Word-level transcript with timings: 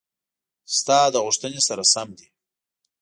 ستا 0.77 0.99
د 1.13 1.15
غوښتنې 1.25 1.61
سره 1.67 1.83
سم 1.93 2.09
دي: 2.17 2.27